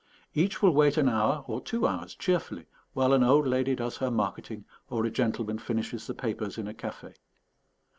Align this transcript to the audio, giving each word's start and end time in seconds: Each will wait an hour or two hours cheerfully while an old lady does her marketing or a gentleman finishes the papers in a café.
Each 0.33 0.63
will 0.63 0.71
wait 0.73 0.97
an 0.97 1.07
hour 1.07 1.43
or 1.45 1.61
two 1.61 1.85
hours 1.85 2.15
cheerfully 2.15 2.65
while 2.93 3.13
an 3.13 3.21
old 3.21 3.45
lady 3.45 3.75
does 3.75 3.97
her 3.97 4.09
marketing 4.09 4.65
or 4.89 5.05
a 5.05 5.11
gentleman 5.11 5.59
finishes 5.59 6.07
the 6.07 6.15
papers 6.15 6.57
in 6.57 6.67
a 6.67 6.73
café. 6.73 7.13